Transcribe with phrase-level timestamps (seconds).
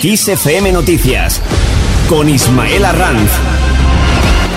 [0.00, 1.40] Kiss FM Noticias
[2.08, 3.30] con Ismael Arranz.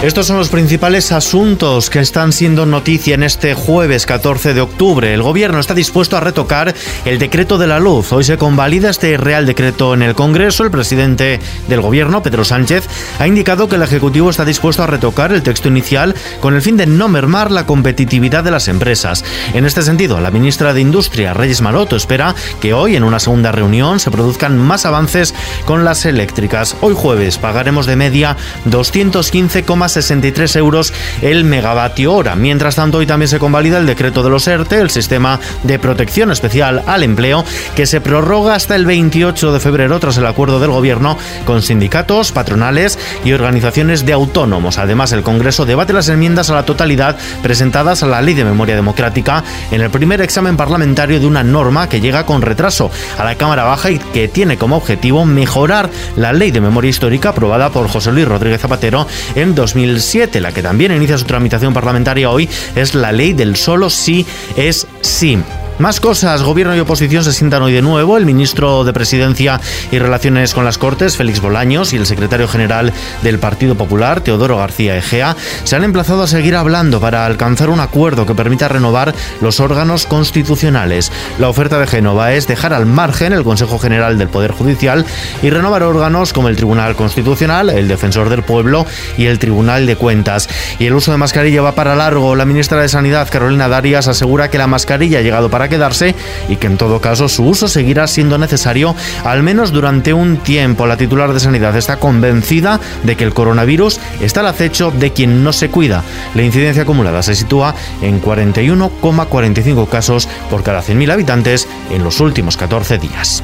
[0.00, 5.12] Estos son los principales asuntos que están siendo noticia en este jueves 14 de octubre.
[5.12, 6.72] El gobierno está dispuesto a retocar
[7.04, 8.12] el decreto de la luz.
[8.12, 10.62] Hoy se convalida este Real Decreto en el Congreso.
[10.62, 12.86] El presidente del gobierno, Pedro Sánchez,
[13.18, 16.76] ha indicado que el Ejecutivo está dispuesto a retocar el texto inicial con el fin
[16.76, 19.24] de no mermar la competitividad de las empresas.
[19.52, 23.50] En este sentido, la ministra de Industria, Reyes Maroto, espera que hoy, en una segunda
[23.50, 25.34] reunión, se produzcan más avances
[25.64, 26.76] con las eléctricas.
[26.82, 30.92] Hoy jueves pagaremos de media 215,5 63 euros
[31.22, 32.34] el megavatio hora.
[32.36, 36.30] Mientras tanto, hoy también se convalida el decreto de los ERTE, el sistema de protección
[36.30, 40.70] especial al empleo, que se prorroga hasta el 28 de febrero tras el acuerdo del
[40.70, 44.78] gobierno con sindicatos, patronales y organizaciones de autónomos.
[44.78, 48.76] Además, el Congreso debate las enmiendas a la totalidad presentadas a la Ley de Memoria
[48.76, 53.36] Democrática en el primer examen parlamentario de una norma que llega con retraso a la
[53.36, 57.88] Cámara Baja y que tiene como objetivo mejorar la Ley de Memoria Histórica aprobada por
[57.88, 60.40] José Luis Rodríguez Zapatero en 2000 2007.
[60.40, 64.26] La que también inicia su tramitación parlamentaria hoy es la ley del solo sí
[64.56, 65.38] es sí.
[65.78, 68.16] Más cosas, gobierno y oposición se sientan hoy de nuevo.
[68.16, 69.60] El ministro de Presidencia
[69.92, 74.56] y Relaciones con las Cortes, Félix Bolaños, y el secretario general del Partido Popular, Teodoro
[74.56, 79.14] García Egea, se han emplazado a seguir hablando para alcanzar un acuerdo que permita renovar
[79.40, 81.12] los órganos constitucionales.
[81.38, 85.06] La oferta de Génova es dejar al margen el Consejo General del Poder Judicial
[85.44, 88.84] y renovar órganos como el Tribunal Constitucional, el Defensor del Pueblo
[89.16, 90.48] y el Tribunal de Cuentas.
[90.80, 92.34] Y el uso de mascarilla va para largo.
[92.34, 96.14] La ministra de Sanidad, Carolina Darias, asegura que la mascarilla ha llegado quedarse
[96.48, 100.86] y que en todo caso su uso seguirá siendo necesario al menos durante un tiempo.
[100.86, 105.44] La titular de Sanidad está convencida de que el coronavirus está al acecho de quien
[105.44, 106.02] no se cuida.
[106.34, 112.56] La incidencia acumulada se sitúa en 41,45 casos por cada 100.000 habitantes en los últimos
[112.56, 113.42] 14 días.